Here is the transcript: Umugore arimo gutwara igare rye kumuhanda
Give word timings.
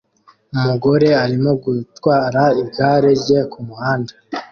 Umugore 0.55 1.07
arimo 1.23 1.51
gutwara 1.63 2.41
igare 2.61 3.11
rye 3.21 3.39
kumuhanda 3.51 4.13